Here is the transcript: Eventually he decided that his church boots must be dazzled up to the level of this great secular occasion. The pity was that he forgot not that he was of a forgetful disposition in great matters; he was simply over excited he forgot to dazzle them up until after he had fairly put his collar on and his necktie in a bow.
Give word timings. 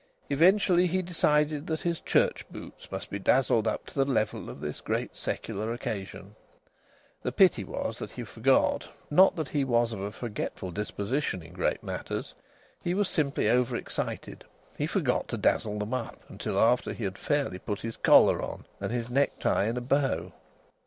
Eventually 0.31 0.87
he 0.87 1.03
decided 1.03 1.67
that 1.67 1.81
his 1.81 2.01
church 2.01 2.43
boots 2.49 2.91
must 2.91 3.11
be 3.11 3.19
dazzled 3.19 3.67
up 3.67 3.85
to 3.85 3.93
the 3.93 4.03
level 4.03 4.49
of 4.49 4.59
this 4.59 4.81
great 4.81 5.15
secular 5.15 5.71
occasion. 5.71 6.33
The 7.21 7.31
pity 7.31 7.63
was 7.63 7.99
that 7.99 8.13
he 8.13 8.23
forgot 8.23 8.87
not 9.11 9.35
that 9.35 9.49
he 9.49 9.63
was 9.63 9.93
of 9.93 9.99
a 9.99 10.11
forgetful 10.11 10.71
disposition 10.71 11.43
in 11.43 11.53
great 11.53 11.83
matters; 11.83 12.33
he 12.81 12.95
was 12.95 13.09
simply 13.09 13.47
over 13.47 13.75
excited 13.75 14.43
he 14.75 14.87
forgot 14.87 15.27
to 15.27 15.37
dazzle 15.37 15.77
them 15.77 15.93
up 15.93 16.19
until 16.29 16.59
after 16.59 16.93
he 16.93 17.03
had 17.03 17.19
fairly 17.19 17.59
put 17.59 17.81
his 17.81 17.97
collar 17.97 18.41
on 18.41 18.65
and 18.79 18.91
his 18.91 19.07
necktie 19.07 19.65
in 19.65 19.77
a 19.77 19.81
bow. 19.81 20.33